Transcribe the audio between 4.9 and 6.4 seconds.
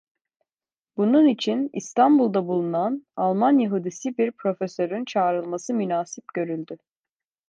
çağrılması münasip